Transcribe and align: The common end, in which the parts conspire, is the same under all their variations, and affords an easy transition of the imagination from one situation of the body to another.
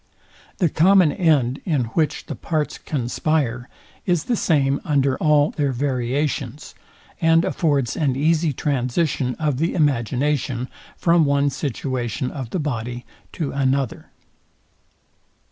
The 0.57 0.67
common 0.67 1.11
end, 1.11 1.61
in 1.63 1.83
which 1.93 2.25
the 2.25 2.33
parts 2.33 2.79
conspire, 2.79 3.69
is 4.07 4.23
the 4.23 4.35
same 4.35 4.81
under 4.83 5.15
all 5.19 5.51
their 5.51 5.71
variations, 5.71 6.73
and 7.21 7.45
affords 7.45 7.95
an 7.95 8.15
easy 8.15 8.51
transition 8.51 9.35
of 9.35 9.57
the 9.57 9.75
imagination 9.75 10.69
from 10.97 11.23
one 11.23 11.51
situation 11.51 12.31
of 12.31 12.49
the 12.49 12.57
body 12.57 13.05
to 13.33 13.51
another. 13.51 14.07